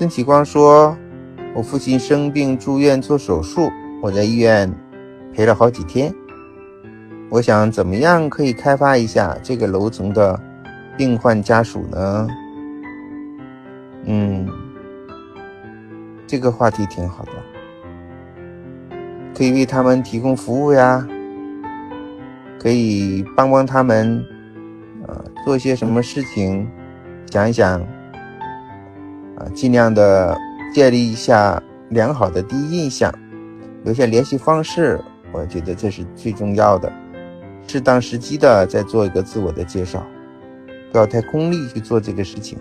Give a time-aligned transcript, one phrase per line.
[0.00, 0.96] 邓启光说
[1.54, 4.74] ：“我父亲生病住院做手术，我在医院
[5.30, 6.10] 陪了好几天。
[7.28, 10.40] 我想怎么样可以开发一下这个楼层的
[10.96, 12.26] 病患家属呢？
[14.06, 14.48] 嗯，
[16.26, 17.32] 这个话题挺好的，
[19.36, 21.06] 可以为他们提供服务呀，
[22.58, 24.24] 可以帮帮他们，
[25.06, 26.66] 呃，做些什么事情，
[27.30, 27.86] 想一想。”
[29.40, 30.36] 啊，尽量的
[30.74, 33.10] 建立一下良好的第一印象，
[33.84, 35.02] 留下联系方式，
[35.32, 36.92] 我觉得这是最重要的。
[37.66, 40.04] 适当时机的再做一个自我的介绍，
[40.92, 42.58] 不要太功利去做这个事情。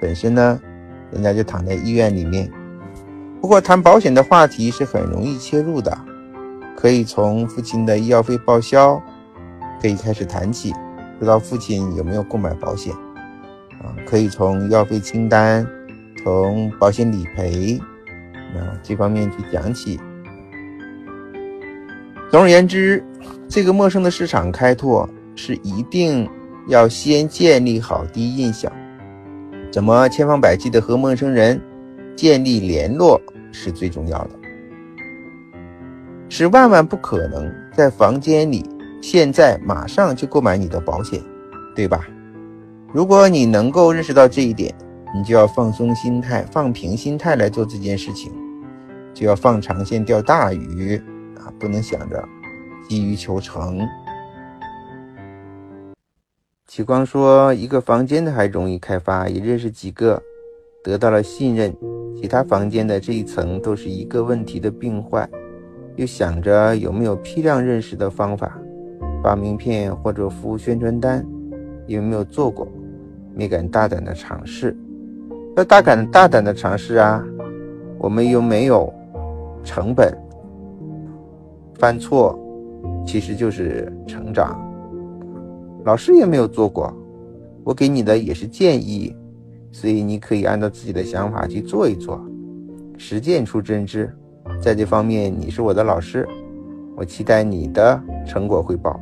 [0.00, 0.60] 本身呢，
[1.10, 2.48] 人家就躺在医院里面。
[3.40, 5.96] 不过谈保险的话题是很容易切入的，
[6.76, 9.02] 可以从父亲的医药费报销
[9.82, 10.72] 可以开始谈起，
[11.18, 12.92] 知道父亲有没有购买保险
[13.82, 13.90] 啊？
[14.06, 15.66] 可以从医药费清单。
[16.26, 17.78] 从保险理赔
[18.52, 19.96] 啊这方面去讲起。
[22.28, 23.00] 总而言之，
[23.48, 26.28] 这个陌生的市场开拓是一定
[26.66, 28.72] 要先建立好第一印象。
[29.70, 31.60] 怎么千方百计的和陌生人
[32.16, 34.30] 建立联络是最重要的，
[36.28, 38.68] 是万万不可能在房间里
[39.00, 41.22] 现在马上就购买你的保险，
[41.76, 42.04] 对吧？
[42.92, 44.74] 如果你能够认识到这一点。
[45.16, 48.30] 你就要放松心态，放平心态来做这件事情，
[49.14, 50.94] 就要放长线钓大鱼
[51.38, 51.48] 啊！
[51.58, 52.22] 不能想着
[52.86, 53.80] 急于求成。
[56.66, 60.22] 启光说，一个房间的还容易开发，也认识几个，
[60.84, 61.74] 得到了信任，
[62.20, 65.26] 其他房间的这一层都是一个问题的病患，
[65.94, 68.58] 又想着有没有批量认识的方法，
[69.22, 71.24] 发名片或者服务宣传单，
[71.86, 72.68] 有没有做过，
[73.34, 74.76] 没敢大胆的尝试。
[75.56, 77.24] 要大胆大胆的尝试啊！
[77.98, 78.92] 我们又没有
[79.64, 80.14] 成本，
[81.78, 82.38] 犯错
[83.06, 84.60] 其实就是成长。
[85.86, 86.92] 老师也没有做过，
[87.64, 89.16] 我给你的也是建议，
[89.72, 92.20] 所以你可以按照自己的想法去做一做，
[92.98, 94.14] 实践出真知。
[94.60, 96.28] 在这方面，你是我的老师，
[96.94, 99.00] 我期待你的成果汇报。